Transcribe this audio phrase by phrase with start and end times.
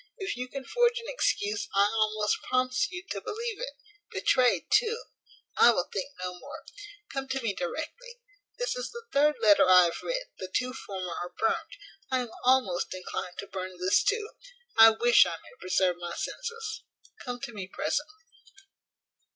[0.17, 3.75] If you can forge an excuse I almost promise you to believe it.
[4.11, 4.99] Betrayed too
[5.57, 6.63] I will think no more.
[7.13, 8.19] Come to me directly.
[8.57, 11.75] This is the third letter I have writ, the two former are burnt
[12.09, 14.31] I am almost inclined to burn this too
[14.75, 16.81] I wish I may preserve my senses.
[17.23, 18.23] Come to me presently."